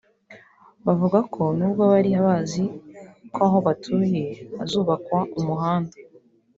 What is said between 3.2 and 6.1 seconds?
ko aho batuye hazubakwa umuhanda